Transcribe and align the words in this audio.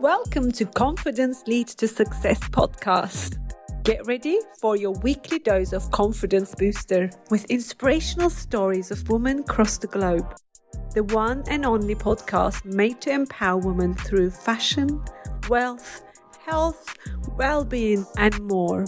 Welcome 0.00 0.52
to 0.52 0.64
Confidence 0.64 1.42
Leads 1.48 1.74
to 1.74 1.88
Success 1.88 2.38
podcast. 2.38 3.36
Get 3.82 4.06
ready 4.06 4.38
for 4.60 4.76
your 4.76 4.92
weekly 5.02 5.40
dose 5.40 5.72
of 5.72 5.90
confidence 5.90 6.54
booster 6.54 7.10
with 7.30 7.44
inspirational 7.46 8.30
stories 8.30 8.92
of 8.92 9.08
women 9.08 9.40
across 9.40 9.76
the 9.76 9.88
globe. 9.88 10.36
The 10.94 11.02
one 11.02 11.42
and 11.48 11.66
only 11.66 11.96
podcast 11.96 12.64
made 12.64 13.00
to 13.00 13.10
empower 13.10 13.58
women 13.58 13.92
through 13.92 14.30
fashion, 14.30 15.02
wealth, 15.48 16.04
health, 16.46 16.94
well 17.36 17.64
being, 17.64 18.06
and 18.16 18.38
more. 18.42 18.84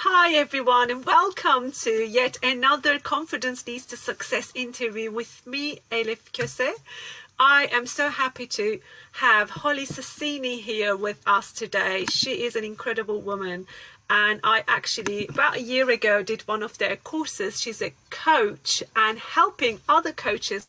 Hi, 0.00 0.34
everyone, 0.34 0.90
and 0.90 1.06
welcome 1.06 1.72
to 1.72 1.90
yet 1.90 2.36
another 2.42 2.98
Confidence 2.98 3.66
Leads 3.66 3.86
to 3.86 3.96
Success 3.96 4.52
interview 4.54 5.10
with 5.10 5.40
me, 5.46 5.78
Elif 5.90 6.32
Köse. 6.34 6.74
I 7.38 7.70
am 7.72 7.86
so 7.86 8.10
happy 8.10 8.46
to 8.46 8.78
have 9.12 9.48
Hollie 9.48 9.86
Sassienie 9.86 10.60
here 10.60 10.94
with 10.94 11.22
us 11.26 11.50
today. 11.50 12.04
She 12.10 12.44
is 12.44 12.56
an 12.56 12.62
incredible 12.62 13.22
woman, 13.22 13.66
and 14.10 14.38
I 14.44 14.64
actually, 14.68 15.28
about 15.28 15.56
a 15.56 15.62
year 15.62 15.88
ago, 15.88 16.22
did 16.22 16.42
one 16.42 16.62
of 16.62 16.76
their 16.76 16.96
courses. 16.96 17.58
She's 17.58 17.80
a 17.80 17.94
coach 18.10 18.82
and 18.94 19.18
helping 19.18 19.80
other 19.88 20.12
coaches 20.12 20.68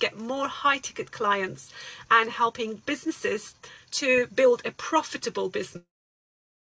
get 0.00 0.18
more 0.18 0.48
high 0.48 0.78
ticket 0.78 1.12
clients 1.12 1.70
and 2.10 2.30
helping 2.30 2.82
businesses 2.84 3.54
to 3.92 4.26
build 4.34 4.60
a 4.64 4.72
profitable 4.72 5.48
business 5.48 5.84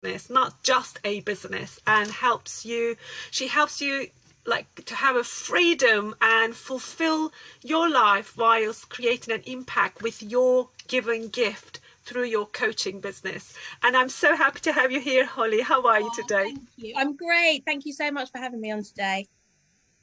business, 0.05 0.31
not 0.31 0.63
just 0.63 0.99
a 1.03 1.21
business, 1.21 1.81
and 1.87 2.11
helps 2.11 2.65
you. 2.65 2.97
She 3.31 3.49
helps 3.49 3.81
you 3.81 4.09
like 4.47 4.85
to 4.85 4.95
have 4.95 5.17
a 5.17 5.25
freedom 5.25 6.15
and 6.21 6.55
fulfill 6.55 7.33
your 7.63 7.89
life 7.89 8.37
whilst 8.37 8.91
creating 8.91 9.35
an 9.35 9.43
impact 9.47 10.03
with 10.03 10.23
your 10.23 10.69
given 10.87 11.29
gift 11.29 11.81
through 12.05 12.25
your 12.25 12.45
coaching 12.47 13.01
business. 13.01 13.55
And 13.83 13.97
I'm 13.97 14.11
so 14.11 14.37
happy 14.37 14.61
to 14.61 14.73
have 14.73 14.93
you 14.93 15.01
here, 15.01 15.25
Hollie. 15.25 15.63
How 15.63 15.83
are 15.87 16.01
you 16.01 16.11
oh, 16.13 16.23
today? 16.23 16.45
Thank 16.45 16.61
you. 16.77 16.95
I'm 16.99 17.17
great. 17.17 17.65
Thank 17.65 17.87
you 17.87 17.95
so 17.95 18.11
much 18.11 18.31
for 18.31 18.39
having 18.39 18.61
me 18.61 18.71
on 18.71 18.83
today. 18.83 19.27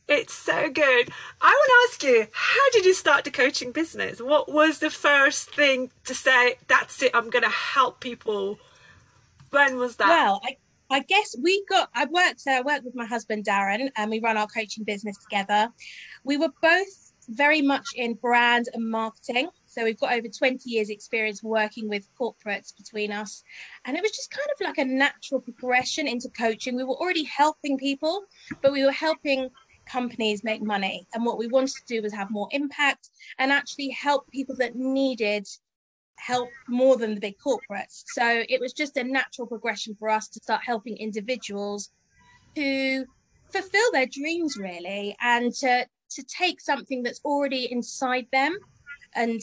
It's 0.08 0.34
so 0.34 0.68
good. 0.68 1.10
I 1.42 1.52
want 1.52 1.72
to 1.72 1.90
ask 1.90 2.04
you, 2.04 2.28
how 2.34 2.70
did 2.72 2.86
you 2.86 2.96
start 2.96 3.24
the 3.24 3.32
coaching 3.32 3.72
business? 3.72 4.20
What 4.20 4.52
was 4.52 4.80
the 4.80 4.90
first 4.90 5.54
thing 5.54 5.92
to 6.06 6.16
say, 6.16 6.56
that's 6.68 7.04
it, 7.04 7.12
I'm 7.14 7.30
going 7.30 7.44
to 7.44 7.50
help 7.50 8.00
people 8.00 8.58
when 9.52 9.78
was 9.78 9.96
that? 9.98 10.10
Well, 10.10 10.42
I, 10.44 10.58
I 10.90 11.00
guess 11.02 11.36
we 11.42 11.64
got. 11.66 11.90
I 11.96 12.06
worked. 12.06 12.42
Uh, 12.48 12.52
I 12.52 12.62
worked 12.62 12.84
with 12.84 12.96
my 12.96 13.06
husband 13.06 13.46
Darren, 13.46 13.90
and 13.96 14.12
we 14.12 14.20
run 14.20 14.38
our 14.38 14.48
coaching 14.48 14.84
business 14.84 15.18
together. 15.18 15.70
We 16.24 16.38
were 16.38 16.52
both 16.62 17.12
very 17.30 17.62
much 17.62 17.86
in 17.96 18.16
brand 18.16 18.68
and 18.74 18.90
marketing. 18.90 19.50
So 19.66 19.84
we've 19.84 20.00
got 20.00 20.14
over 20.14 20.28
20 20.28 20.70
years 20.70 20.90
experience 20.90 21.42
working 21.42 21.88
with 21.88 22.10
corporates 22.20 22.76
between 22.76 23.12
us. 23.12 23.44
And 23.86 23.96
it 23.96 24.02
was 24.02 24.12
just 24.12 24.32
kind 24.32 24.48
of 24.54 24.68
like 24.68 24.78
a 24.80 24.86
natural 24.86 25.40
progression 25.40 26.08
into 26.08 26.30
coaching. 26.30 26.76
We 26.76 26.84
were 26.84 26.96
already 26.96 27.24
helping 27.24 27.78
people, 27.78 28.24
but 28.62 28.74
we 28.74 28.84
were 28.84 28.92
helping 28.92 29.50
companies 29.86 30.44
make 30.44 30.62
money. 30.62 31.08
And 31.14 31.26
what 31.26 31.38
we 31.38 31.48
wanted 31.48 31.76
to 31.76 31.96
do 31.96 32.02
was 32.02 32.14
have 32.14 32.32
more 32.32 32.50
impact 32.52 33.10
and 33.40 33.52
actually 33.52 33.90
help 33.90 34.30
people 34.30 34.56
that 34.58 34.76
needed 34.76 35.48
help 36.22 36.50
more 36.68 36.98
than 36.98 37.16
the 37.16 37.20
big 37.20 37.36
corporates. 37.38 38.04
So 38.14 38.44
it 38.48 38.62
was 38.62 38.74
just 38.74 38.98
a 38.98 39.04
natural 39.04 39.48
progression 39.48 39.96
for 39.96 40.10
us 40.10 40.28
to 40.30 40.40
start 40.40 40.62
helping 40.64 40.98
individuals 40.98 41.90
to 42.56 43.06
fulfill 43.52 43.92
their 43.92 44.06
dreams 44.06 44.56
really 44.58 45.16
and 45.22 45.54
to 45.54 45.86
to 46.10 46.24
take 46.24 46.60
something 46.60 47.04
that's 47.04 47.22
already 47.24 47.72
inside 47.72 48.28
them 48.34 48.58
and 49.16 49.42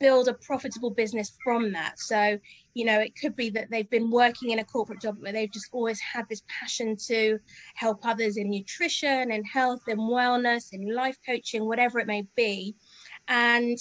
build 0.00 0.28
a 0.28 0.34
profitable 0.34 0.90
business 0.90 1.36
from 1.42 1.72
that. 1.72 1.98
So, 1.98 2.38
you 2.74 2.84
know, 2.84 3.00
it 3.00 3.12
could 3.20 3.36
be 3.36 3.50
that 3.50 3.70
they've 3.70 3.88
been 3.88 4.10
working 4.10 4.50
in 4.50 4.58
a 4.58 4.64
corporate 4.64 5.00
job 5.00 5.16
where 5.20 5.32
they've 5.32 5.50
just 5.50 5.68
always 5.72 6.00
had 6.00 6.24
this 6.28 6.42
passion 6.48 6.96
to 7.06 7.38
help 7.74 8.04
others 8.04 8.36
in 8.36 8.50
nutrition 8.50 9.32
and 9.32 9.44
health 9.46 9.82
and 9.88 9.98
wellness 9.98 10.72
and 10.72 10.92
life 10.92 11.16
coaching, 11.24 11.66
whatever 11.66 11.98
it 11.98 12.06
may 12.06 12.24
be. 12.36 12.74
And 13.28 13.78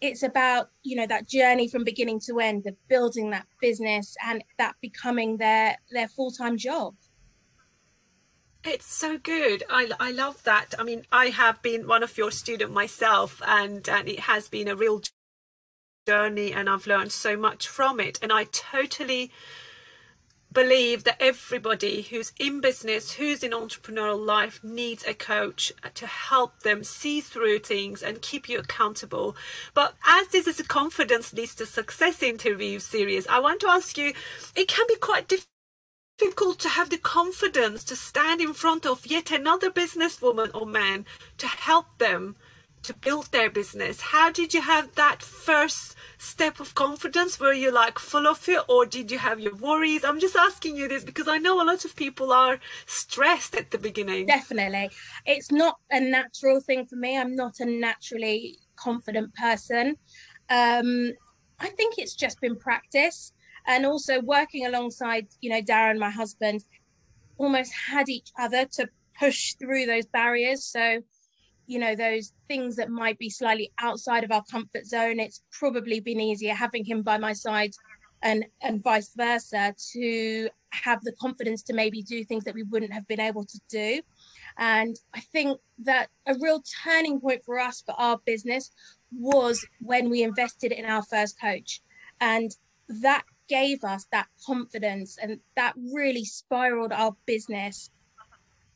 it's 0.00 0.22
about 0.22 0.70
you 0.82 0.96
know 0.96 1.06
that 1.06 1.28
journey 1.28 1.68
from 1.68 1.84
beginning 1.84 2.20
to 2.20 2.40
end 2.40 2.66
of 2.66 2.74
building 2.88 3.30
that 3.30 3.46
business 3.60 4.16
and 4.26 4.42
that 4.58 4.74
becoming 4.80 5.36
their 5.36 5.76
their 5.90 6.08
full-time 6.08 6.56
job. 6.56 6.94
It's 8.62 8.86
so 8.86 9.16
good. 9.16 9.64
I, 9.70 9.90
I 9.98 10.10
love 10.10 10.42
that. 10.44 10.74
I 10.78 10.82
mean 10.82 11.04
i 11.12 11.26
have 11.26 11.60
been 11.62 11.86
one 11.86 12.02
of 12.02 12.16
your 12.16 12.30
student 12.30 12.72
myself 12.72 13.40
and 13.46 13.88
and 13.88 14.08
it 14.08 14.20
has 14.20 14.48
been 14.48 14.68
a 14.68 14.76
real 14.76 15.02
journey 16.06 16.52
and 16.52 16.68
i've 16.68 16.86
learned 16.86 17.12
so 17.12 17.36
much 17.36 17.68
from 17.68 18.00
it. 18.00 18.18
And 18.22 18.32
i 18.32 18.44
totally 18.44 19.30
believe 20.52 21.04
that 21.04 21.22
everybody 21.22 22.02
who's 22.02 22.32
in 22.38 22.60
business, 22.60 23.12
who's 23.12 23.42
in 23.42 23.52
entrepreneurial 23.52 24.24
life, 24.24 24.62
needs 24.64 25.04
a 25.06 25.14
coach 25.14 25.72
to 25.94 26.06
help 26.06 26.60
them 26.60 26.82
see 26.82 27.20
through 27.20 27.60
things 27.60 28.02
and 28.02 28.22
keep 28.22 28.48
you 28.48 28.58
accountable. 28.58 29.36
But 29.74 29.94
as 30.06 30.28
this 30.28 30.46
is 30.46 30.58
a 30.58 30.64
confidence 30.64 31.32
leads 31.32 31.54
to 31.56 31.66
success 31.66 32.22
interview 32.22 32.78
series, 32.78 33.26
I 33.28 33.38
want 33.38 33.60
to 33.60 33.68
ask 33.68 33.96
you 33.96 34.12
it 34.56 34.68
can 34.68 34.86
be 34.88 34.96
quite 34.96 35.28
difficult 36.18 36.58
to 36.58 36.68
have 36.68 36.90
the 36.90 36.98
confidence 36.98 37.84
to 37.84 37.96
stand 37.96 38.40
in 38.40 38.52
front 38.52 38.84
of 38.84 39.06
yet 39.06 39.30
another 39.30 39.70
businesswoman 39.70 40.50
or 40.54 40.66
man 40.66 41.06
to 41.38 41.46
help 41.46 41.86
them 41.98 42.36
to 42.82 42.94
build 42.94 43.26
their 43.26 43.50
business. 43.50 44.00
How 44.00 44.30
did 44.30 44.54
you 44.54 44.62
have 44.62 44.94
that 44.94 45.22
first 45.22 45.96
step 46.18 46.60
of 46.60 46.74
confidence? 46.74 47.38
Were 47.38 47.52
you 47.52 47.70
like 47.70 47.98
full 47.98 48.26
of 48.26 48.48
it 48.48 48.62
or 48.68 48.86
did 48.86 49.10
you 49.10 49.18
have 49.18 49.40
your 49.40 49.54
worries? 49.54 50.04
I'm 50.04 50.20
just 50.20 50.36
asking 50.36 50.76
you 50.76 50.88
this 50.88 51.04
because 51.04 51.28
I 51.28 51.38
know 51.38 51.62
a 51.62 51.64
lot 51.64 51.84
of 51.84 51.96
people 51.96 52.32
are 52.32 52.58
stressed 52.86 53.54
at 53.54 53.70
the 53.70 53.78
beginning. 53.78 54.26
Definitely. 54.26 54.90
It's 55.26 55.50
not 55.50 55.76
a 55.90 56.00
natural 56.00 56.60
thing 56.60 56.86
for 56.86 56.96
me. 56.96 57.18
I'm 57.18 57.34
not 57.34 57.60
a 57.60 57.66
naturally 57.66 58.58
confident 58.76 59.34
person. 59.34 59.96
Um, 60.48 61.12
I 61.58 61.68
think 61.68 61.98
it's 61.98 62.14
just 62.14 62.40
been 62.40 62.56
practice 62.56 63.32
and 63.66 63.84
also 63.84 64.20
working 64.20 64.66
alongside, 64.66 65.28
you 65.40 65.50
know, 65.50 65.60
Darren, 65.60 65.98
my 65.98 66.10
husband, 66.10 66.64
almost 67.36 67.72
had 67.72 68.08
each 68.08 68.30
other 68.38 68.64
to 68.64 68.88
push 69.18 69.54
through 69.54 69.86
those 69.86 70.06
barriers. 70.06 70.64
So 70.64 71.00
you 71.70 71.78
know 71.78 71.94
those 71.94 72.32
things 72.48 72.74
that 72.74 72.90
might 72.90 73.16
be 73.18 73.30
slightly 73.30 73.70
outside 73.78 74.24
of 74.24 74.32
our 74.32 74.42
comfort 74.50 74.84
zone 74.84 75.20
it's 75.20 75.42
probably 75.52 76.00
been 76.00 76.20
easier 76.20 76.52
having 76.52 76.84
him 76.84 77.00
by 77.00 77.16
my 77.16 77.32
side 77.32 77.70
and 78.22 78.44
and 78.60 78.82
vice 78.82 79.12
versa 79.16 79.72
to 79.92 80.48
have 80.70 81.00
the 81.04 81.12
confidence 81.20 81.62
to 81.62 81.72
maybe 81.72 82.02
do 82.02 82.24
things 82.24 82.42
that 82.42 82.56
we 82.56 82.64
wouldn't 82.64 82.92
have 82.92 83.06
been 83.06 83.20
able 83.20 83.44
to 83.44 83.60
do 83.68 84.02
and 84.58 84.96
i 85.14 85.20
think 85.20 85.60
that 85.78 86.08
a 86.26 86.34
real 86.40 86.60
turning 86.84 87.20
point 87.20 87.42
for 87.44 87.58
us 87.58 87.82
for 87.86 87.94
our 87.98 88.18
business 88.26 88.72
was 89.16 89.64
when 89.80 90.10
we 90.10 90.24
invested 90.24 90.72
in 90.72 90.84
our 90.84 91.04
first 91.04 91.40
coach 91.40 91.80
and 92.20 92.56
that 92.88 93.22
gave 93.48 93.84
us 93.84 94.06
that 94.10 94.26
confidence 94.44 95.18
and 95.22 95.38
that 95.54 95.72
really 95.92 96.24
spiraled 96.24 96.92
our 96.92 97.14
business 97.26 97.90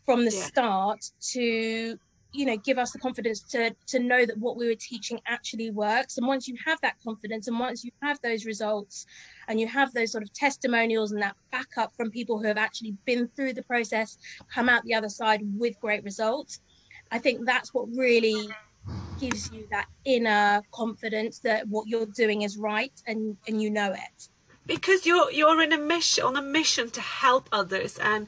from 0.05 0.25
the 0.25 0.32
yeah. 0.32 0.43
start 0.44 1.11
to 1.21 1.99
you 2.34 2.45
know 2.45 2.56
give 2.56 2.78
us 2.78 2.91
the 2.91 2.99
confidence 2.99 3.41
to 3.41 3.75
to 3.87 3.99
know 3.99 4.27
that 4.27 4.37
what 4.39 4.56
we 4.56 4.67
were 4.67 4.75
teaching 4.75 5.21
actually 5.27 5.71
works. 5.71 6.19
And 6.19 6.27
once 6.27 6.49
you 6.49 6.56
have 6.67 6.81
that 6.83 6.97
confidence 7.03 7.49
and 7.49 7.59
once 7.59 7.84
you 7.84 7.93
have 8.03 8.21
those 8.22 8.45
results 8.45 9.06
and 9.49 9.61
you 9.61 9.67
have 9.69 9.93
those 9.93 10.12
sort 10.12 10.25
of 10.25 10.33
testimonials 10.33 11.12
and 11.12 11.23
that 11.23 11.37
backup 11.53 11.94
from 11.97 12.11
people 12.11 12.38
who 12.38 12.47
have 12.47 12.59
actually 12.59 12.97
been 13.05 13.29
through 13.29 13.53
the 13.55 13.62
process 13.62 14.19
come 14.53 14.69
out 14.69 14.82
the 14.85 14.94
other 14.94 15.09
side 15.09 15.41
with 15.59 15.79
great 15.81 16.03
results 16.05 16.61
i 17.12 17.19
think 17.19 17.44
that's 17.44 17.73
what 17.75 17.87
really 17.94 18.49
gives 19.20 19.50
you 19.53 19.67
that 19.70 19.87
inner 20.05 20.62
confidence 20.73 21.38
that 21.38 21.67
what 21.69 21.87
you're 21.87 22.06
doing 22.06 22.43
is 22.43 22.56
right 22.56 22.93
and 23.06 23.37
and 23.47 23.62
you 23.62 23.70
know 23.70 23.93
it. 23.93 24.29
Because 24.67 25.06
you're 25.06 25.31
you're 25.31 25.61
in 25.62 25.73
a 25.73 25.79
mission 25.79 26.25
on 26.25 26.37
a 26.37 26.43
mission 26.43 26.91
to 26.91 27.00
help 27.00 27.49
others. 27.53 27.99
And 27.99 28.26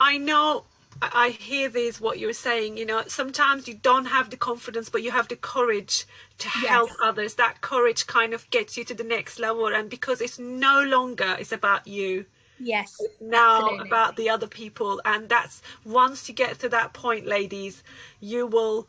i 0.00 0.18
know 0.18 0.64
I 1.00 1.30
hear 1.30 1.68
this 1.68 2.00
what 2.00 2.18
you're 2.18 2.32
saying. 2.32 2.76
You 2.76 2.86
know, 2.86 3.02
sometimes 3.06 3.68
you 3.68 3.74
don't 3.74 4.06
have 4.06 4.30
the 4.30 4.36
confidence, 4.36 4.88
but 4.88 5.02
you 5.02 5.10
have 5.10 5.28
the 5.28 5.36
courage 5.36 6.06
to 6.38 6.48
yes. 6.60 6.68
help 6.68 6.90
others. 7.02 7.34
That 7.34 7.60
courage 7.60 8.06
kind 8.06 8.34
of 8.34 8.48
gets 8.50 8.76
you 8.76 8.84
to 8.84 8.94
the 8.94 9.04
next 9.04 9.38
level, 9.38 9.66
and 9.66 9.88
because 9.88 10.20
it's 10.20 10.38
no 10.38 10.82
longer 10.82 11.36
it's 11.38 11.52
about 11.52 11.86
you. 11.86 12.26
Yes. 12.60 12.96
It's 12.98 13.20
now 13.20 13.58
absolutely. 13.58 13.88
about 13.88 14.16
the 14.16 14.30
other 14.30 14.48
people, 14.48 15.00
and 15.04 15.28
that's 15.28 15.62
once 15.84 16.28
you 16.28 16.34
get 16.34 16.58
to 16.60 16.68
that 16.70 16.92
point, 16.92 17.26
ladies, 17.26 17.82
you 18.20 18.46
will 18.46 18.88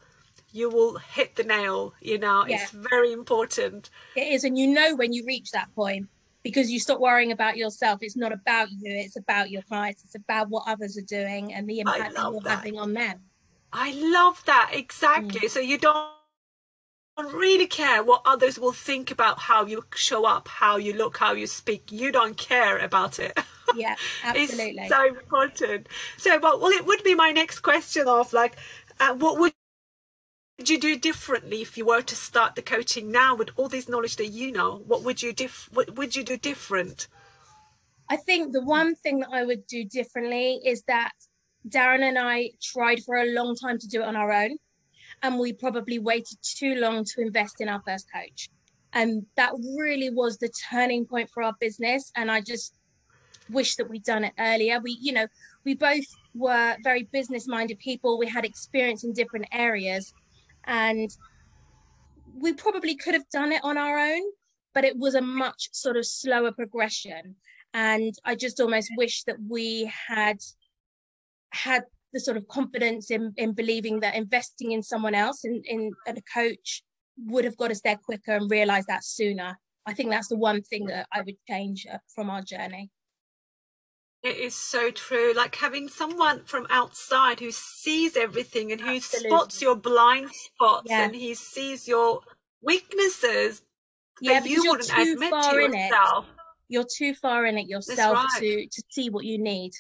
you 0.51 0.69
will 0.69 0.97
hit 0.97 1.35
the 1.35 1.44
nail. 1.44 1.94
You 2.01 2.17
know, 2.17 2.45
yeah. 2.47 2.63
it's 2.63 2.71
very 2.71 3.11
important. 3.11 3.91
It 4.15 4.33
is, 4.33 4.44
and 4.44 4.57
you 4.57 4.67
know 4.67 4.95
when 4.95 5.13
you 5.13 5.25
reach 5.25 5.51
that 5.51 5.73
point 5.75 6.09
because 6.49 6.71
you 6.71 6.79
stop 6.79 6.99
worrying 6.99 7.31
about 7.31 7.57
yourself. 7.57 7.99
It's 8.01 8.17
not 8.17 8.31
about 8.31 8.69
you, 8.71 8.91
it's 8.93 9.17
about 9.17 9.49
your 9.49 9.61
clients, 9.63 10.03
it's 10.03 10.15
about 10.15 10.49
what 10.49 10.63
others 10.67 10.97
are 10.97 11.01
doing 11.01 11.53
and 11.53 11.67
the 11.69 11.79
impact 11.79 12.15
that 12.15 12.31
you're 12.31 12.41
that. 12.41 12.49
having 12.49 12.77
on 12.77 12.93
them. 12.93 13.19
I 13.71 13.91
love 13.93 14.43
that 14.45 14.71
exactly. 14.73 15.41
Mm. 15.41 15.49
So 15.49 15.59
you 15.59 15.77
don't 15.77 16.09
really 17.33 17.67
care 17.67 18.03
what 18.03 18.21
others 18.25 18.57
will 18.57 18.71
think 18.71 19.11
about 19.11 19.39
how 19.39 19.65
you 19.65 19.85
show 19.95 20.25
up, 20.25 20.47
how 20.47 20.77
you 20.77 20.93
look, 20.93 21.17
how 21.17 21.33
you 21.33 21.47
speak. 21.47 21.91
You 21.91 22.11
don't 22.11 22.37
care 22.37 22.77
about 22.79 23.19
it. 23.19 23.37
Yeah, 23.75 23.95
absolutely. 24.23 24.81
it's 24.81 24.89
so 24.89 25.07
important. 25.07 25.87
So, 26.17 26.39
well, 26.39 26.59
well, 26.59 26.71
it 26.71 26.85
would 26.85 27.03
be 27.03 27.15
my 27.15 27.31
next 27.31 27.59
question 27.59 28.07
of 28.07 28.33
like, 28.33 28.55
uh, 28.99 29.13
what 29.13 29.39
would 29.39 29.53
you 30.67 30.79
do 30.79 30.97
differently 30.97 31.61
if 31.61 31.77
you 31.77 31.85
were 31.85 32.01
to 32.01 32.15
start 32.15 32.56
the 32.56 32.61
coaching 32.61 33.11
now 33.11 33.35
with 33.35 33.51
all 33.56 33.69
this 33.69 33.88
knowledge 33.88 34.15
that 34.15 34.27
you 34.27 34.51
know? 34.51 34.81
What 34.88 35.03
would 35.03 35.21
you 35.21 35.31
diff- 35.31 35.69
What 35.71 35.95
would 35.95 36.15
you 36.15 36.23
do 36.23 36.38
different? 36.38 37.07
I 38.09 38.17
think 38.17 38.51
the 38.51 38.63
one 38.63 38.95
thing 38.95 39.19
that 39.19 39.29
I 39.31 39.45
would 39.45 39.67
do 39.67 39.85
differently 39.85 40.59
is 40.65 40.81
that 40.88 41.11
Darren 41.67 42.01
and 42.01 42.17
I 42.17 42.50
tried 42.61 43.03
for 43.03 43.17
a 43.17 43.31
long 43.31 43.56
time 43.56 43.77
to 43.77 43.88
do 43.88 44.01
it 44.01 44.06
on 44.07 44.15
our 44.15 44.31
own 44.31 44.57
and 45.21 45.38
we 45.38 45.53
probably 45.53 46.00
waited 46.00 46.38
too 46.41 46.75
long 46.75 47.03
to 47.03 47.21
invest 47.21 47.61
in 47.61 47.69
our 47.69 47.81
first 47.85 48.07
coach. 48.11 48.50
And 48.94 49.25
that 49.35 49.53
really 49.77 50.09
was 50.09 50.38
the 50.38 50.50
turning 50.69 51.06
point 51.06 51.29
for 51.29 51.44
our 51.44 51.53
business. 51.59 52.11
And 52.15 52.31
I 52.31 52.41
just 52.41 52.73
wish 53.50 53.75
that 53.75 53.89
we'd 53.89 54.03
done 54.03 54.23
it 54.23 54.33
earlier. 54.39 54.79
We, 54.79 54.97
you 55.00 55.13
know, 55.13 55.27
we 55.63 55.75
both 55.75 56.06
were 56.33 56.75
very 56.83 57.03
business 57.11 57.47
minded 57.47 57.79
people. 57.79 58.17
We 58.17 58.27
had 58.27 58.45
experience 58.45 59.03
in 59.03 59.13
different 59.13 59.45
areas. 59.51 60.13
And 60.69 61.10
we 62.38 62.54
probably 62.54 62.95
could 62.95 63.16
have 63.16 63.27
done 63.33 63.51
it 63.51 63.62
on 63.63 63.77
our 63.77 63.98
own, 63.98 64.21
but 64.74 64.86
it 64.86 64.95
was 64.98 65.16
a 65.16 65.21
much 65.21 65.69
sort 65.74 65.98
of 65.98 66.06
slower 66.06 66.51
progression. 66.51 67.36
And 67.74 68.13
I 68.24 68.36
just 68.36 68.60
almost 68.60 68.92
wish 68.95 69.24
that 69.24 69.38
we 69.48 69.92
had 70.07 70.38
had 71.51 71.83
the 72.13 72.19
sort 72.19 72.38
of 72.38 72.48
confidence 72.48 73.10
in, 73.10 73.33
in 73.36 73.54
believing 73.54 74.00
that 74.01 74.16
investing 74.16 74.71
in 74.71 74.83
someone 74.83 75.16
else 75.16 75.44
in, 75.44 75.62
in 75.66 75.92
a 76.07 76.21
coach 76.33 76.83
would 77.25 77.45
have 77.45 77.57
got 77.57 77.71
us 77.71 77.81
there 77.81 77.98
quicker 77.98 78.33
and 78.33 78.50
realized 78.50 78.88
that 78.88 79.04
sooner. 79.04 79.57
I 79.88 79.94
think 79.94 80.12
that's 80.12 80.27
the 80.27 80.38
one 80.38 80.62
thing 80.62 80.86
that 80.86 81.07
I 81.12 81.21
would 81.21 81.36
change 81.50 81.88
uh, 81.92 81.98
from 82.13 82.30
our 82.30 82.44
journey. 82.44 82.92
It 84.21 84.38
is 84.38 84.54
so 84.54 84.92
true. 84.92 85.33
Like 85.33 85.56
having 85.56 85.88
someone 85.88 86.44
from 86.44 86.68
outside 86.69 87.39
who 87.39 87.51
sees 87.51 88.18
everything 88.18 88.71
and 88.71 88.81
who 88.81 88.95
Absolutely. 88.95 89.30
spots 89.30 89.62
your 89.62 89.75
blind 89.75 90.30
spots 90.31 90.88
yeah. 90.89 91.06
and 91.06 91.16
he 91.16 91.33
sees 91.33 91.88
your 91.88 92.21
weaknesses 92.62 93.62
yeah, 94.21 94.42
that 94.42 94.50
you 94.50 94.63
wouldn't 94.66 94.92
admit 94.92 95.31
to 95.31 95.56
yourself. 95.56 96.25
You're 96.68 96.86
too 96.98 97.16
far 97.16 97.45
in 97.45 97.57
it 97.57 97.68
yourself 97.68 98.16
right. 98.16 98.39
to 98.39 98.68
to 98.68 98.83
see 98.89 99.10
what 99.10 99.24
you 99.24 99.38
need. 99.38 99.71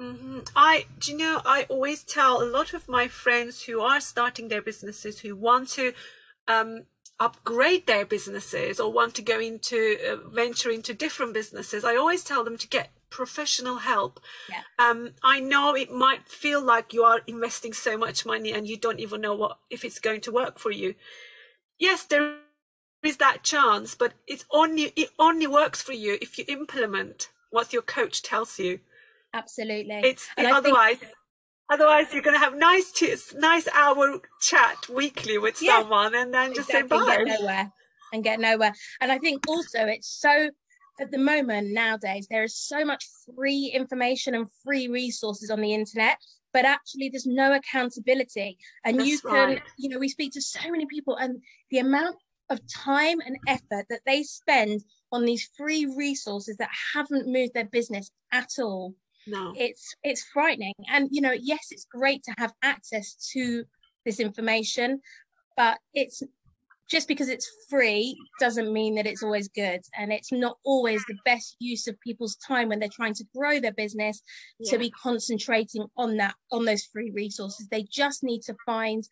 Mm-hmm. 0.00 0.40
I, 0.56 0.86
do 0.98 1.12
you 1.12 1.18
know, 1.18 1.42
I 1.44 1.66
always 1.68 2.02
tell 2.04 2.42
a 2.42 2.44
lot 2.44 2.72
of 2.72 2.88
my 2.88 3.06
friends 3.06 3.62
who 3.62 3.82
are 3.82 4.00
starting 4.00 4.48
their 4.48 4.62
businesses 4.62 5.20
who 5.20 5.36
want 5.36 5.68
to 5.70 5.92
um, 6.48 6.84
upgrade 7.20 7.86
their 7.86 8.06
businesses 8.06 8.80
or 8.80 8.90
want 8.90 9.14
to 9.14 9.22
go 9.22 9.38
into 9.38 9.98
uh, 10.10 10.28
venture 10.28 10.70
into 10.70 10.94
different 10.94 11.34
businesses. 11.34 11.84
I 11.84 11.94
always 11.94 12.24
tell 12.24 12.42
them 12.42 12.56
to 12.56 12.66
get 12.66 12.90
professional 13.10 13.76
help. 13.76 14.20
Yeah. 14.48 14.62
Um, 14.78 15.10
I 15.22 15.38
know 15.38 15.76
it 15.76 15.92
might 15.92 16.26
feel 16.26 16.62
like 16.62 16.94
you 16.94 17.04
are 17.04 17.20
investing 17.26 17.74
so 17.74 17.98
much 17.98 18.24
money 18.24 18.52
and 18.52 18.66
you 18.66 18.78
don't 18.78 19.00
even 19.00 19.20
know 19.20 19.34
what 19.34 19.58
if 19.68 19.84
it's 19.84 20.00
going 20.00 20.22
to 20.22 20.32
work 20.32 20.58
for 20.58 20.70
you. 20.70 20.94
Yes, 21.78 22.04
there 22.04 22.38
is 23.02 23.18
that 23.18 23.42
chance, 23.42 23.94
but 23.94 24.14
it's 24.26 24.46
only 24.50 24.92
it 24.96 25.10
only 25.18 25.46
works 25.46 25.82
for 25.82 25.92
you 25.92 26.18
if 26.22 26.38
you 26.38 26.44
implement 26.48 27.30
what 27.50 27.72
your 27.72 27.82
coach 27.82 28.22
tells 28.22 28.58
you. 28.58 28.80
Absolutely. 29.34 30.00
It's 30.04 30.28
and 30.38 30.46
otherwise. 30.46 30.98
Think... 30.98 31.12
Otherwise, 31.70 32.12
you're 32.12 32.22
going 32.22 32.34
to 32.34 32.44
have 32.44 32.56
nice, 32.56 32.90
t- 32.90 33.14
nice 33.36 33.68
hour 33.72 34.20
chat 34.40 34.88
weekly 34.88 35.38
with 35.38 35.62
yeah, 35.62 35.80
someone, 35.80 36.14
and 36.14 36.34
then 36.34 36.52
just 36.52 36.68
exactly, 36.68 36.98
say 36.98 37.04
bye. 37.04 37.14
And 37.14 37.26
get 37.26 37.40
nowhere, 37.40 37.72
and 38.12 38.24
get 38.24 38.40
nowhere. 38.40 38.72
And 39.00 39.12
I 39.12 39.18
think 39.18 39.46
also 39.48 39.86
it's 39.86 40.08
so 40.08 40.50
at 41.00 41.10
the 41.10 41.18
moment 41.18 41.72
nowadays 41.72 42.26
there 42.30 42.44
is 42.44 42.56
so 42.56 42.84
much 42.84 43.06
free 43.34 43.72
information 43.74 44.34
and 44.34 44.46
free 44.62 44.88
resources 44.88 45.50
on 45.50 45.60
the 45.60 45.72
internet 45.72 46.18
but 46.52 46.64
actually 46.64 47.08
there's 47.08 47.26
no 47.26 47.54
accountability 47.54 48.58
and 48.84 48.98
That's 48.98 49.08
you 49.08 49.18
can 49.20 49.48
right. 49.48 49.62
you 49.78 49.88
know 49.88 49.98
we 49.98 50.08
speak 50.08 50.32
to 50.32 50.42
so 50.42 50.70
many 50.70 50.86
people 50.86 51.16
and 51.16 51.40
the 51.70 51.78
amount 51.78 52.16
of 52.50 52.60
time 52.66 53.18
and 53.24 53.36
effort 53.46 53.86
that 53.88 54.00
they 54.04 54.22
spend 54.24 54.82
on 55.12 55.24
these 55.24 55.48
free 55.56 55.86
resources 55.96 56.56
that 56.56 56.70
haven't 56.94 57.32
moved 57.32 57.54
their 57.54 57.64
business 57.64 58.10
at 58.32 58.50
all 58.58 58.94
no. 59.26 59.52
It's 59.56 59.94
it's 60.02 60.24
frightening. 60.32 60.74
And 60.88 61.08
you 61.10 61.20
know 61.20 61.32
yes 61.32 61.68
it's 61.70 61.86
great 61.90 62.22
to 62.24 62.34
have 62.38 62.52
access 62.62 63.14
to 63.32 63.64
this 64.04 64.20
information 64.20 65.00
but 65.56 65.78
it's 65.92 66.22
just 66.90 67.06
because 67.06 67.28
it's 67.28 67.48
free 67.68 68.16
doesn't 68.40 68.72
mean 68.72 68.96
that 68.96 69.06
it's 69.06 69.22
always 69.22 69.48
good. 69.48 69.80
And 69.96 70.12
it's 70.12 70.32
not 70.32 70.58
always 70.64 71.02
the 71.06 71.16
best 71.24 71.56
use 71.60 71.86
of 71.86 72.00
people's 72.00 72.36
time 72.36 72.68
when 72.68 72.80
they're 72.80 72.88
trying 72.92 73.14
to 73.14 73.24
grow 73.34 73.60
their 73.60 73.72
business 73.72 74.20
yeah. 74.58 74.72
to 74.72 74.78
be 74.78 74.90
concentrating 74.90 75.86
on 75.96 76.16
that 76.16 76.34
on 76.50 76.64
those 76.64 76.84
free 76.92 77.12
resources. 77.14 77.68
They 77.68 77.84
just 77.90 78.24
need 78.24 78.42
to 78.42 78.56
find 78.66 79.04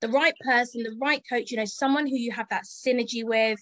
the 0.00 0.08
right 0.08 0.34
person 0.44 0.82
the 0.82 0.96
right 1.00 1.22
coach 1.30 1.50
you 1.50 1.56
know 1.56 1.64
someone 1.64 2.06
who 2.06 2.16
you 2.16 2.30
have 2.30 2.48
that 2.50 2.64
synergy 2.64 3.24
with 3.24 3.60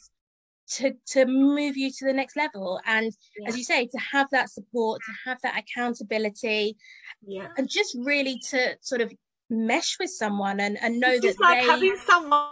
to 0.76 0.92
to 1.06 1.26
move 1.26 1.76
you 1.76 1.90
to 1.90 2.04
the 2.04 2.12
next 2.12 2.36
level 2.36 2.80
and 2.86 3.12
yeah. 3.38 3.48
as 3.48 3.56
you 3.56 3.64
say 3.64 3.86
to 3.86 3.98
have 3.98 4.28
that 4.30 4.50
support 4.50 5.00
to 5.04 5.12
have 5.28 5.38
that 5.42 5.58
accountability 5.58 6.76
yeah 7.26 7.48
and 7.56 7.68
just 7.68 7.96
really 8.04 8.40
to 8.50 8.76
sort 8.80 9.00
of 9.00 9.12
mesh 9.50 9.96
with 10.00 10.10
someone 10.10 10.60
and, 10.60 10.78
and 10.82 10.98
know 10.98 11.10
it's 11.10 11.22
that 11.22 11.40
like 11.40 11.60
they... 11.60 11.66
having 11.66 11.96
someone 12.06 12.48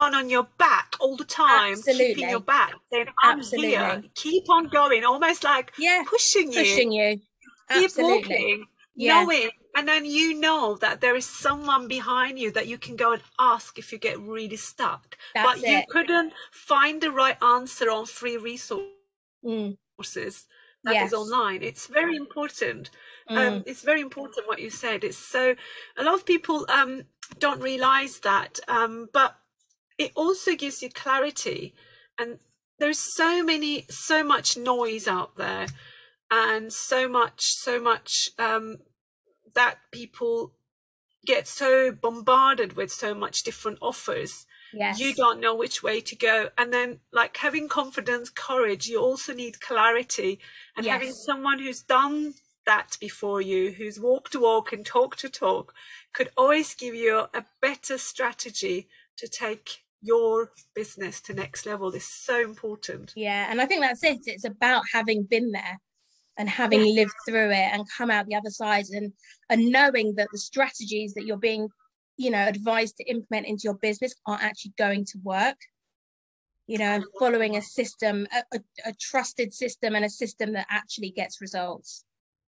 on 0.00 0.30
your 0.30 0.46
back 0.58 0.94
all 0.98 1.16
the 1.16 1.24
time 1.24 1.72
Absolutely. 1.72 2.14
keeping 2.14 2.30
your 2.30 2.40
back 2.40 2.72
saying 2.90 3.06
i'm 3.22 3.38
Absolutely. 3.38 3.70
here 3.70 4.02
keep 4.14 4.48
on 4.48 4.66
going 4.68 5.04
almost 5.04 5.44
like 5.44 5.72
yeah 5.78 6.02
pushing 6.08 6.50
you 6.52 6.58
pushing 6.58 6.92
you 6.92 7.20
Absolutely. 7.68 8.22
keep 8.22 8.30
walking 8.30 8.64
yeah. 8.96 9.22
knowing 9.22 9.50
and 9.76 9.86
then 9.86 10.04
you 10.04 10.38
know 10.38 10.76
that 10.76 11.00
there 11.00 11.16
is 11.16 11.24
someone 11.24 11.88
behind 11.88 12.38
you 12.38 12.50
that 12.50 12.66
you 12.66 12.78
can 12.78 12.96
go 12.96 13.12
and 13.12 13.22
ask 13.38 13.78
if 13.78 13.92
you 13.92 13.98
get 13.98 14.18
really 14.20 14.56
stuck 14.56 15.16
That's 15.34 15.46
but 15.46 15.68
it. 15.68 15.70
you 15.70 15.82
couldn't 15.88 16.32
find 16.50 17.00
the 17.00 17.10
right 17.10 17.40
answer 17.42 17.90
on 17.90 18.06
free 18.06 18.36
resources 18.36 18.88
mm. 19.44 19.76
that 20.84 20.94
yes. 20.94 21.08
is 21.08 21.14
online 21.14 21.62
it's 21.62 21.86
very 21.86 22.16
important 22.16 22.90
um, 23.28 23.36
mm. 23.36 23.48
um, 23.48 23.64
it's 23.66 23.82
very 23.82 24.00
important 24.00 24.48
what 24.48 24.60
you 24.60 24.70
said 24.70 25.04
it's 25.04 25.18
so 25.18 25.54
a 25.96 26.04
lot 26.04 26.14
of 26.14 26.26
people 26.26 26.66
um, 26.68 27.04
don't 27.38 27.60
realize 27.60 28.20
that 28.20 28.58
um, 28.68 29.08
but 29.12 29.36
it 29.98 30.12
also 30.16 30.54
gives 30.54 30.82
you 30.82 30.88
clarity 30.90 31.74
and 32.18 32.38
there's 32.78 33.14
so 33.14 33.44
many 33.44 33.84
so 33.88 34.24
much 34.24 34.56
noise 34.56 35.06
out 35.06 35.36
there 35.36 35.66
and 36.30 36.72
so 36.72 37.08
much 37.08 37.42
so 37.42 37.80
much 37.80 38.30
um, 38.38 38.78
that 39.54 39.78
people 39.90 40.52
get 41.26 41.46
so 41.46 41.92
bombarded 41.92 42.74
with 42.74 42.90
so 42.90 43.14
much 43.14 43.42
different 43.42 43.78
offers 43.82 44.46
yes. 44.72 44.98
you 45.00 45.14
don't 45.14 45.40
know 45.40 45.54
which 45.54 45.82
way 45.82 46.00
to 46.00 46.16
go. 46.16 46.48
And 46.56 46.72
then 46.72 47.00
like 47.12 47.36
having 47.36 47.68
confidence 47.68 48.30
courage 48.30 48.86
you 48.86 49.00
also 49.00 49.34
need 49.34 49.60
clarity. 49.60 50.40
And 50.76 50.86
yes. 50.86 50.92
having 50.92 51.12
someone 51.12 51.58
who's 51.58 51.82
done 51.82 52.34
that 52.66 52.96
before 53.00 53.40
you 53.40 53.72
who's 53.72 53.98
walked 53.98 54.32
to 54.32 54.40
walk 54.40 54.72
and 54.72 54.84
talk 54.84 55.16
to 55.16 55.28
talk 55.28 55.74
could 56.12 56.28
always 56.36 56.74
give 56.74 56.94
you 56.94 57.26
a 57.34 57.44
better 57.60 57.96
strategy 57.98 58.88
to 59.16 59.26
take 59.26 59.82
your 60.02 60.52
business 60.74 61.20
to 61.22 61.34
next 61.34 61.66
level 61.66 61.90
is 61.92 62.04
so 62.04 62.40
important. 62.40 63.12
Yeah 63.16 63.46
and 63.50 63.60
i 63.60 63.66
think 63.66 63.82
that's 63.82 64.04
it. 64.04 64.20
It's 64.26 64.44
about 64.44 64.82
having 64.92 65.24
been 65.24 65.52
there 65.52 65.78
and 66.40 66.48
having 66.48 66.80
yeah. 66.80 67.02
lived 67.02 67.14
through 67.28 67.50
it 67.50 67.68
and 67.72 67.84
come 67.96 68.10
out 68.10 68.26
the 68.26 68.34
other 68.34 68.48
side 68.48 68.86
and 68.92 69.12
and 69.50 69.70
knowing 69.70 70.14
that 70.16 70.28
the 70.32 70.38
strategies 70.38 71.12
that 71.12 71.26
you're 71.26 71.36
being 71.36 71.68
you 72.16 72.30
know 72.30 72.48
advised 72.48 72.96
to 72.96 73.04
implement 73.04 73.46
into 73.46 73.62
your 73.64 73.74
business 73.74 74.14
are 74.26 74.38
actually 74.40 74.72
going 74.78 75.04
to 75.04 75.18
work 75.22 75.58
you 76.66 76.78
know 76.78 76.86
and 76.86 77.04
following 77.18 77.56
a 77.56 77.62
system 77.62 78.26
a, 78.32 78.56
a, 78.56 78.60
a 78.86 78.92
trusted 78.98 79.52
system 79.52 79.94
and 79.94 80.04
a 80.04 80.10
system 80.10 80.52
that 80.54 80.66
actually 80.70 81.10
gets 81.10 81.40
results. 81.40 82.04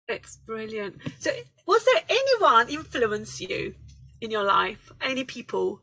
It's 0.07 0.38
brilliant. 0.45 0.95
So 1.19 1.31
was 1.67 1.86
there 1.86 2.03
anyone 2.10 2.69
influence 2.69 3.39
you 3.41 3.75
in 4.21 4.31
your 4.31 4.43
life? 4.43 4.91
Any 5.01 5.25
people? 5.25 5.81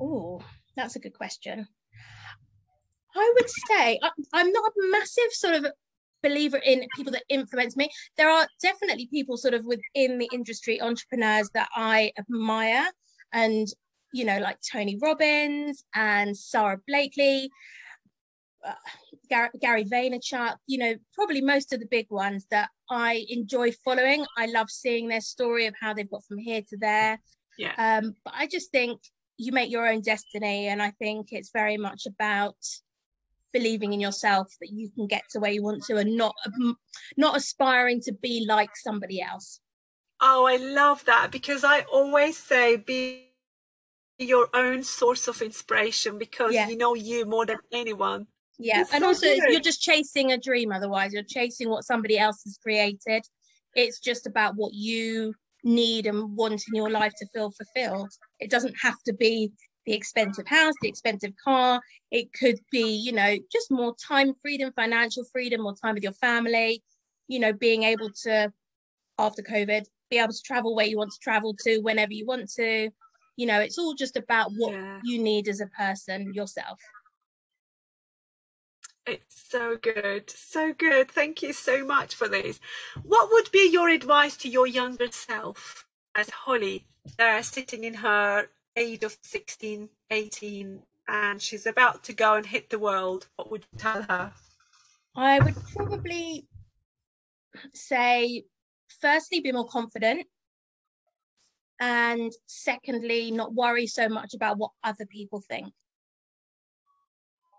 Oh 0.00 0.42
that's 0.76 0.94
a 0.94 1.00
good 1.00 1.14
question. 1.14 1.66
I 3.16 3.32
would 3.34 3.50
say 3.68 3.98
I'm 4.32 4.52
not 4.52 4.70
a 4.70 4.90
massive 4.90 5.32
sort 5.32 5.54
of 5.56 5.66
believer 6.26 6.58
in 6.58 6.86
people 6.96 7.12
that 7.12 7.24
influence 7.28 7.76
me. 7.76 7.88
There 8.16 8.30
are 8.30 8.46
definitely 8.62 9.06
people 9.06 9.36
sort 9.36 9.54
of 9.54 9.64
within 9.64 10.18
the 10.18 10.28
industry, 10.32 10.80
entrepreneurs 10.80 11.50
that 11.54 11.68
I 11.74 12.12
admire, 12.18 12.86
and 13.32 13.66
you 14.12 14.24
know, 14.24 14.38
like 14.38 14.58
Tony 14.72 14.98
Robbins 15.00 15.84
and 15.94 16.36
Sara 16.36 16.78
Blakely, 16.86 17.50
uh, 18.64 18.72
Gary, 19.28 19.50
Gary 19.60 19.84
Vaynerchuk. 19.84 20.56
You 20.66 20.78
know, 20.78 20.94
probably 21.14 21.42
most 21.42 21.72
of 21.72 21.80
the 21.80 21.86
big 21.90 22.06
ones 22.10 22.46
that 22.50 22.70
I 22.90 23.26
enjoy 23.28 23.72
following. 23.84 24.24
I 24.38 24.46
love 24.46 24.70
seeing 24.70 25.08
their 25.08 25.20
story 25.20 25.66
of 25.66 25.74
how 25.80 25.92
they've 25.92 26.10
got 26.10 26.24
from 26.24 26.38
here 26.38 26.62
to 26.68 26.76
there. 26.78 27.20
Yeah. 27.58 27.74
Um, 27.78 28.14
but 28.24 28.34
I 28.36 28.46
just 28.46 28.70
think 28.70 29.00
you 29.38 29.52
make 29.52 29.70
your 29.70 29.86
own 29.86 30.00
destiny, 30.00 30.68
and 30.68 30.82
I 30.82 30.92
think 30.92 31.28
it's 31.32 31.50
very 31.52 31.76
much 31.76 32.06
about 32.06 32.56
believing 33.56 33.92
in 33.92 34.00
yourself 34.00 34.52
that 34.60 34.70
you 34.70 34.90
can 34.90 35.06
get 35.06 35.22
to 35.30 35.40
where 35.40 35.50
you 35.50 35.62
want 35.62 35.82
to, 35.84 35.96
and 35.96 36.16
not 36.16 36.34
not 37.16 37.36
aspiring 37.36 38.00
to 38.02 38.12
be 38.12 38.44
like 38.46 38.70
somebody 38.76 39.22
else. 39.22 39.60
Oh, 40.20 40.46
I 40.46 40.56
love 40.56 41.04
that 41.06 41.30
because 41.30 41.64
I 41.64 41.80
always 41.92 42.36
say 42.36 42.76
be 42.76 43.30
your 44.18 44.48
own 44.54 44.82
source 44.82 45.28
of 45.28 45.42
inspiration 45.42 46.18
because 46.18 46.54
yeah. 46.54 46.68
you 46.68 46.76
know 46.76 46.94
you 46.94 47.26
more 47.26 47.46
than 47.46 47.58
anyone. 47.72 48.26
Yeah, 48.58 48.80
it's 48.80 48.92
and 48.92 49.02
so 49.02 49.08
also 49.08 49.26
good. 49.26 49.50
you're 49.50 49.60
just 49.60 49.82
chasing 49.82 50.32
a 50.32 50.38
dream. 50.38 50.72
Otherwise, 50.72 51.12
you're 51.12 51.22
chasing 51.22 51.68
what 51.68 51.84
somebody 51.84 52.18
else 52.18 52.42
has 52.44 52.58
created. 52.62 53.22
It's 53.74 54.00
just 54.00 54.26
about 54.26 54.54
what 54.56 54.72
you 54.72 55.34
need 55.62 56.06
and 56.06 56.34
want 56.36 56.62
in 56.68 56.74
your 56.74 56.90
life 56.90 57.12
to 57.18 57.26
feel 57.34 57.50
fulfilled. 57.50 58.10
It 58.40 58.50
doesn't 58.50 58.74
have 58.80 58.96
to 59.06 59.12
be 59.12 59.52
the 59.86 59.94
expensive 59.94 60.46
house, 60.46 60.74
the 60.82 60.88
expensive 60.88 61.32
car. 61.42 61.80
It 62.10 62.32
could 62.32 62.58
be, 62.70 62.96
you 62.96 63.12
know, 63.12 63.36
just 63.50 63.70
more 63.70 63.94
time 63.96 64.34
freedom, 64.42 64.72
financial 64.74 65.24
freedom, 65.32 65.62
more 65.62 65.74
time 65.74 65.94
with 65.94 66.02
your 66.02 66.12
family, 66.12 66.82
you 67.28 67.38
know, 67.38 67.52
being 67.52 67.84
able 67.84 68.10
to, 68.24 68.52
after 69.18 69.42
COVID, 69.42 69.86
be 70.10 70.18
able 70.18 70.32
to 70.32 70.42
travel 70.44 70.74
where 70.74 70.86
you 70.86 70.98
want 70.98 71.12
to 71.12 71.18
travel 71.20 71.54
to 71.64 71.78
whenever 71.78 72.12
you 72.12 72.26
want 72.26 72.50
to. 72.52 72.90
You 73.36 73.46
know, 73.46 73.60
it's 73.60 73.78
all 73.78 73.94
just 73.94 74.16
about 74.16 74.50
what 74.56 74.72
yeah. 74.72 75.00
you 75.04 75.22
need 75.22 75.48
as 75.48 75.60
a 75.60 75.66
person 75.66 76.32
yourself. 76.34 76.80
It's 79.06 79.48
so 79.50 79.76
good. 79.76 80.28
So 80.30 80.72
good. 80.72 81.10
Thank 81.10 81.42
you 81.42 81.52
so 81.52 81.84
much 81.84 82.14
for 82.14 82.28
this. 82.28 82.58
What 83.04 83.28
would 83.30 83.52
be 83.52 83.70
your 83.70 83.88
advice 83.88 84.36
to 84.38 84.48
your 84.48 84.66
younger 84.66 85.12
self 85.12 85.86
as 86.16 86.30
Hollie, 86.30 86.86
there 87.18 87.40
sitting 87.42 87.84
in 87.84 87.94
her 87.94 88.48
age 88.76 89.02
of 89.02 89.16
16, 89.22 89.88
18, 90.10 90.82
and 91.08 91.40
she's 91.40 91.66
about 91.66 92.04
to 92.04 92.12
go 92.12 92.34
and 92.34 92.46
hit 92.46 92.70
the 92.70 92.78
world? 92.78 93.28
What 93.36 93.50
would 93.50 93.66
you 93.72 93.78
tell 93.78 94.02
her? 94.02 94.32
I 95.16 95.38
would 95.40 95.56
probably 95.74 96.46
say, 97.72 98.44
firstly, 99.00 99.40
be 99.40 99.52
more 99.52 99.66
confident. 99.66 100.26
And 101.80 102.32
secondly, 102.46 103.30
not 103.30 103.54
worry 103.54 103.86
so 103.86 104.08
much 104.08 104.34
about 104.34 104.58
what 104.58 104.70
other 104.82 105.06
people 105.06 105.42
think. 105.48 105.72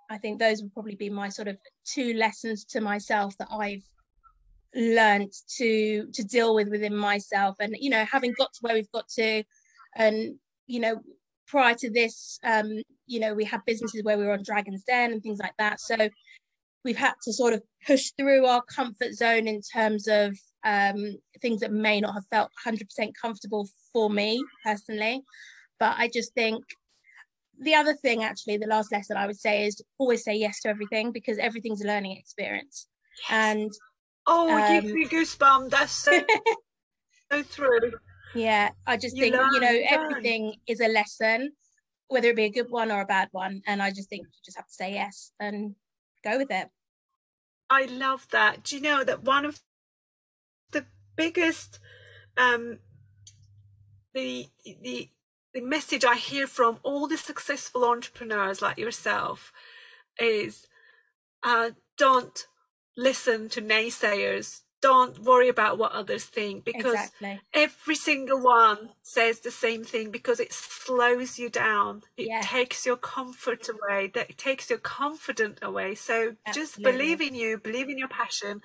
I 0.10 0.18
think 0.18 0.40
those 0.40 0.62
would 0.62 0.74
probably 0.74 0.96
be 0.96 1.10
my 1.10 1.30
sort 1.30 1.48
of 1.48 1.58
two 1.86 2.14
lessons 2.14 2.64
to 2.66 2.82
myself 2.82 3.38
that 3.38 3.50
I've 3.52 3.84
learned 4.76 5.34
to 5.58 6.08
to 6.14 6.24
deal 6.24 6.54
with 6.54 6.70
within 6.70 6.96
myself 6.96 7.56
and 7.60 7.76
you 7.80 7.90
know 7.90 8.06
having 8.06 8.34
got 8.38 8.54
to 8.54 8.60
where 8.62 8.76
we've 8.76 8.92
got 8.92 9.08
to 9.08 9.44
and 9.96 10.36
you 10.68 10.80
know 10.80 11.02
prior 11.48 11.74
to 11.74 11.90
this 11.90 12.40
um 12.44 12.70
you 13.08 13.20
know 13.20 13.34
we 13.34 13.46
had 13.46 13.62
businesses 13.66 14.04
where 14.04 14.18
we 14.18 14.26
were 14.26 14.34
on 14.34 14.44
dragon's 14.44 14.84
den 14.84 15.12
and 15.12 15.24
things 15.24 15.40
like 15.40 15.56
that. 15.58 15.80
So 15.80 16.10
we've 16.84 16.98
had 16.98 17.14
to 17.24 17.34
sort 17.34 17.54
of 17.54 17.64
push 17.86 18.12
through 18.18 18.46
our 18.46 18.62
comfort 18.64 19.14
zone 19.14 19.48
in 19.48 19.62
terms 19.74 20.08
of 20.08 20.38
um 20.64 21.18
things 21.42 21.62
that 21.62 21.72
may 21.72 22.00
not 22.02 22.14
have 22.14 22.26
felt 22.32 22.52
100% 22.66 22.82
comfortable 23.20 23.68
for 23.94 24.10
me 24.10 24.44
personally. 24.64 25.24
But 25.80 25.96
i 25.98 26.10
just 26.12 26.34
think 26.34 26.64
the 27.60 27.76
other 27.76 27.94
thing 27.94 28.24
actually 28.24 28.58
the 28.58 28.68
last 28.68 28.92
lesson 28.92 29.18
i 29.18 29.26
would 29.26 29.40
say 29.40 29.66
is 29.66 29.82
always 29.98 30.24
say 30.24 30.36
yes 30.36 30.60
to 30.62 30.70
everything 30.70 31.12
because 31.12 31.40
everything's 31.40 31.84
a 31.84 31.88
learning 31.88 32.18
experience. 32.18 32.88
Yes. 33.30 33.32
and 33.32 33.72
oh 34.28 34.50
um, 34.50 34.94
me 34.94 35.08
goosebumps. 35.08 35.70
That's 35.70 35.92
so, 35.92 36.20
so 37.32 37.42
true 37.44 37.92
yeah 38.34 38.70
i 38.86 38.98
just 38.98 39.16
you 39.16 39.24
think 39.24 39.36
learn, 39.36 39.50
you 39.54 39.60
know 39.60 39.80
everything 39.90 40.56
is 40.68 40.80
a 40.80 40.88
lesson 40.88 41.52
whether 42.10 42.30
it 42.30 42.36
be 42.36 42.46
a 42.46 42.50
good 42.50 42.70
one 42.70 42.92
or 42.92 43.02
a 43.02 43.06
bad 43.06 43.28
one 43.32 43.62
and 43.68 43.82
i 43.82 43.90
just 43.90 44.10
think 44.10 44.24
you 44.24 44.40
just 44.46 44.58
have 44.58 44.68
to 44.68 44.74
say 44.74 44.94
yes 44.94 45.32
and 45.40 45.76
go 46.24 46.38
with 46.38 46.52
it. 46.52 46.70
I 47.70 47.86
love 47.86 48.28
that. 48.32 48.64
Do 48.64 48.76
you 48.76 48.82
know 48.82 49.04
that 49.04 49.24
one 49.24 49.46
of 49.46 49.60
the 50.72 50.86
biggest 51.16 51.80
um 52.38 52.80
the 54.14 54.48
the 54.64 55.10
the 55.54 55.62
message 55.62 56.06
I 56.06 56.16
hear 56.16 56.48
from 56.48 56.80
all 56.84 57.08
the 57.08 57.18
successful 57.18 57.84
entrepreneurs 57.84 58.62
like 58.62 58.78
yourself 58.78 59.52
is 60.20 60.68
uh, 61.44 61.72
don't 61.98 62.48
listen 62.96 63.50
to 63.50 63.62
naysayers. 63.62 64.62
Don't 64.82 65.20
worry 65.20 65.50
about 65.50 65.78
what 65.78 65.92
others 65.92 66.24
think 66.26 66.64
because 66.64 66.94
exactly. 66.94 67.40
every 67.54 67.96
single 67.96 68.40
one 68.40 68.90
says 69.02 69.40
the 69.40 69.50
same 69.50 69.84
thing 69.84 70.12
because 70.12 70.40
it 70.40 70.54
slows 70.54 71.40
you 71.40 71.50
down. 71.50 72.04
It 72.16 72.28
yeah. 72.28 72.42
takes 72.44 72.86
your 72.86 72.98
comfort 72.98 73.68
away. 73.70 74.12
That 74.14 74.38
takes 74.38 74.70
your 74.70 74.80
confidence 74.80 75.60
away. 75.62 75.96
So 75.96 76.36
Absolutely. 76.46 76.54
just 76.54 76.84
believe 76.84 77.22
in 77.22 77.34
you, 77.34 77.58
believe 77.58 77.90
in 77.90 77.98
your 77.98 78.08
passion. 78.08 78.62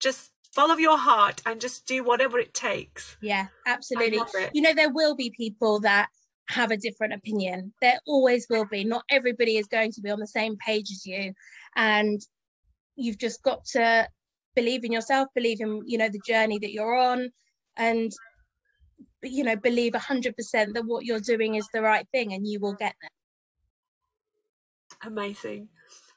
Just 0.00 0.32
follow 0.52 0.76
your 0.76 0.98
heart 0.98 1.42
and 1.46 1.60
just 1.60 1.86
do 1.86 2.02
whatever 2.02 2.38
it 2.38 2.54
takes. 2.54 3.16
Yeah, 3.20 3.46
absolutely. 3.66 4.20
You 4.52 4.62
know, 4.62 4.74
there 4.74 4.92
will 4.92 5.14
be 5.14 5.30
people 5.36 5.80
that 5.80 6.08
have 6.48 6.70
a 6.70 6.76
different 6.76 7.14
opinion. 7.14 7.72
There 7.80 7.98
always 8.06 8.46
will 8.48 8.66
be. 8.66 8.84
Not 8.84 9.04
everybody 9.10 9.56
is 9.56 9.66
going 9.66 9.92
to 9.92 10.00
be 10.00 10.10
on 10.10 10.20
the 10.20 10.26
same 10.26 10.56
page 10.64 10.90
as 10.90 11.04
you. 11.06 11.32
And 11.76 12.20
you've 12.96 13.18
just 13.18 13.42
got 13.42 13.64
to 13.72 14.08
believe 14.54 14.84
in 14.84 14.92
yourself, 14.92 15.28
believe 15.34 15.60
in, 15.60 15.82
you 15.86 15.98
know, 15.98 16.08
the 16.08 16.20
journey 16.26 16.58
that 16.58 16.72
you're 16.72 16.96
on 16.96 17.30
and 17.76 18.12
you 19.22 19.44
know, 19.44 19.56
believe 19.56 19.92
100% 19.94 20.34
that 20.74 20.84
what 20.84 21.04
you're 21.04 21.20
doing 21.20 21.54
is 21.54 21.68
the 21.72 21.82
right 21.82 22.06
thing 22.12 22.32
and 22.32 22.46
you 22.46 22.60
will 22.60 22.74
get 22.74 22.94
there. 23.00 23.10
Amazing. 25.02 25.68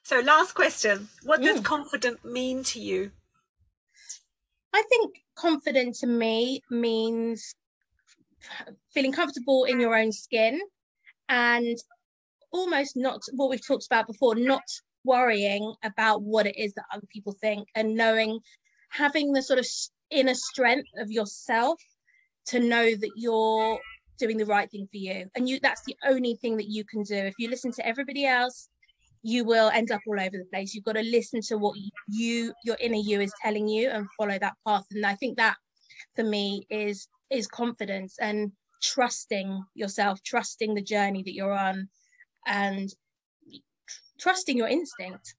So, 0.04 0.20
last 0.20 0.54
question 0.54 1.10
What 1.24 1.42
does 1.42 1.60
mm. 1.60 1.66
confident 1.66 2.24
mean 2.24 2.64
to 2.66 2.80
you? 2.80 3.12
I 4.74 4.84
think 4.90 5.16
confident 5.36 5.96
to 5.96 6.08
me 6.08 6.62
means 6.70 7.56
feeling 8.94 9.12
comfortable 9.12 9.66
in 9.66 9.80
your 9.80 9.96
own 9.98 10.12
skin 10.12 10.62
and 11.30 11.78
almost 12.52 12.96
not 12.96 13.22
what 13.34 13.50
we've 13.50 13.66
talked 13.66 13.86
about 13.86 14.08
before, 14.08 14.36
not 14.36 14.64
worrying 15.08 15.74
about 15.84 16.22
what 16.22 16.46
it 16.46 16.58
is 16.58 16.74
that 16.74 16.86
other 16.94 17.08
people 17.12 17.34
think 17.42 17.68
and 17.76 17.96
knowing 17.96 18.40
having 18.90 19.34
the 19.34 19.42
sort 19.42 19.60
of 19.60 19.68
inner 20.12 20.36
strength 20.36 20.90
of 20.98 21.10
yourself 21.10 21.82
to 22.48 22.60
know 22.60 22.96
that 22.96 23.12
you're 23.16 23.80
doing 24.20 24.38
the 24.38 24.46
right 24.46 24.70
thing 24.70 24.88
for 24.92 24.98
you. 24.98 25.26
And 25.36 25.50
you 25.50 25.60
that's 25.62 25.84
the 25.86 25.96
only 26.06 26.36
thing 26.36 26.58
that 26.58 26.70
you 26.70 26.84
can 26.84 27.04
do. 27.04 27.16
If 27.16 27.36
you 27.40 27.50
listen 27.50 27.72
to 27.74 27.88
everybody 27.88 28.26
else 28.26 28.70
you 29.24 29.44
will 29.44 29.70
end 29.70 29.92
up 29.92 30.02
all 30.08 30.20
over 30.20 30.38
the 30.38 30.48
place. 30.54 30.74
You've 30.74 30.86
got 30.86 30.94
to 30.94 31.04
listen 31.04 31.42
to 31.48 31.58
what 31.58 31.76
you 32.08 32.54
your 32.64 32.78
inner 32.80 32.96
you 32.98 33.20
is 33.20 33.34
telling 33.44 33.68
you 33.68 33.90
and 33.90 34.08
follow 34.18 34.38
that 34.40 34.54
path. 34.66 34.86
And 34.92 35.06
i 35.06 35.16
think 35.16 35.38
that 35.38 35.56
for 36.16 36.24
me 36.24 36.66
is 36.70 37.08
is 37.30 37.48
confidence 37.48 38.16
and 38.22 38.52
trusting 38.82 39.64
yourself, 39.74 40.22
trusting 40.24 40.74
the 40.74 40.82
journey 40.82 41.24
that 41.24 41.34
you're 41.34 41.58
on, 41.58 41.90
and 42.46 42.90
trusting 44.20 44.58
your 44.58 44.68
instinct. 44.68 45.36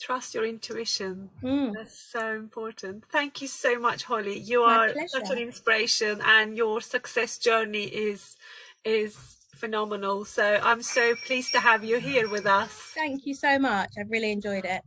Trust 0.00 0.34
your 0.34 0.44
intuition. 0.44 1.30
Mm. 1.42 1.72
That's 1.74 1.98
so 1.98 2.32
important. 2.34 3.04
Thank 3.10 3.40
you 3.40 3.48
so 3.48 3.78
much, 3.78 4.04
Hollie. 4.04 4.38
You 4.38 4.66
My 4.66 4.88
are 4.88 4.92
pleasure. 4.92 5.08
such 5.08 5.30
an 5.30 5.38
inspiration, 5.38 6.20
and 6.24 6.56
your 6.56 6.80
success 6.80 7.38
journey 7.38 7.84
is 7.84 8.36
is 8.84 9.16
phenomenal. 9.54 10.24
So 10.24 10.60
I'm 10.62 10.82
so 10.82 11.14
pleased 11.26 11.52
to 11.52 11.60
have 11.60 11.84
you 11.84 11.98
here 11.98 12.28
with 12.28 12.44
us. 12.46 12.70
Thank 12.94 13.24
you 13.24 13.34
so 13.34 13.58
much. 13.58 13.90
I've 13.98 14.10
really 14.10 14.32
enjoyed 14.32 14.64
it. 14.64 14.82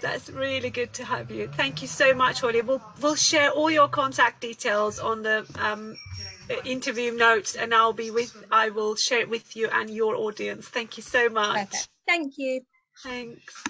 That's 0.00 0.30
really 0.30 0.70
good 0.70 0.92
to 0.94 1.04
have 1.04 1.30
you. 1.30 1.48
Thank 1.56 1.80
you 1.80 1.88
so 1.88 2.12
much, 2.12 2.40
Hollie. 2.40 2.60
We'll, 2.60 2.82
we'll 3.00 3.14
share 3.14 3.50
all 3.50 3.70
your 3.70 3.88
contact 3.88 4.40
details 4.40 4.98
on 4.98 5.22
the 5.22 5.46
um, 5.58 5.96
interview 6.64 7.14
notes, 7.14 7.54
and 7.54 7.74
I'll 7.74 7.92
be 7.92 8.10
with. 8.10 8.44
I 8.50 8.70
will 8.70 8.96
share 8.96 9.20
it 9.20 9.28
with 9.28 9.56
you 9.56 9.68
and 9.72 9.90
your 9.90 10.16
audience. 10.16 10.68
Thank 10.68 10.96
you 10.96 11.02
so 11.02 11.28
much. 11.28 11.70
Perfect. 11.70 11.88
Thank 12.06 12.34
you. 12.36 12.62
Thanks. 13.02 13.64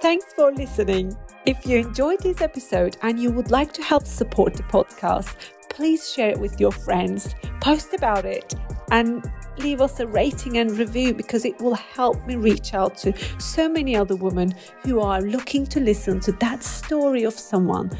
Thanks 0.00 0.32
for 0.34 0.52
listening. 0.52 1.16
If 1.44 1.66
you 1.66 1.78
enjoyed 1.78 2.20
this 2.20 2.40
episode 2.40 2.96
and 3.02 3.18
you 3.18 3.30
would 3.32 3.50
like 3.50 3.72
to 3.72 3.82
help 3.82 4.06
support 4.06 4.54
the 4.54 4.62
podcast, 4.64 5.34
please 5.70 6.12
share 6.12 6.30
it 6.30 6.38
with 6.38 6.60
your 6.60 6.72
friends, 6.72 7.34
post 7.60 7.94
about 7.94 8.24
it, 8.24 8.54
and 8.90 9.30
leave 9.58 9.80
us 9.80 9.98
a 10.00 10.06
rating 10.06 10.58
and 10.58 10.70
review 10.78 11.14
because 11.14 11.44
it 11.44 11.58
will 11.60 11.74
help 11.74 12.24
me 12.26 12.36
reach 12.36 12.74
out 12.74 12.96
to 12.98 13.12
so 13.38 13.68
many 13.68 13.96
other 13.96 14.16
women 14.16 14.54
who 14.84 15.00
are 15.00 15.20
looking 15.20 15.66
to 15.66 15.80
listen 15.80 16.20
to 16.20 16.32
that 16.32 16.62
story 16.62 17.24
of 17.24 17.34
someone 17.34 17.90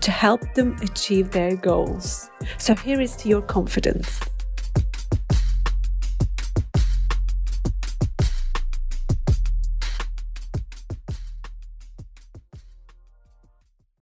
to 0.00 0.10
help 0.10 0.54
them 0.54 0.76
achieve 0.82 1.30
their 1.30 1.56
goals. 1.56 2.30
So 2.58 2.74
here 2.74 3.00
is 3.00 3.16
to 3.16 3.28
your 3.28 3.42
confidence. 3.42 4.20